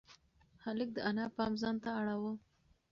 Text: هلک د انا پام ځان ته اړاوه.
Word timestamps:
هلک 0.63 0.89
د 0.95 0.97
انا 1.09 1.25
پام 1.35 1.53
ځان 1.61 1.75
ته 1.83 1.89
اړاوه. 1.99 2.33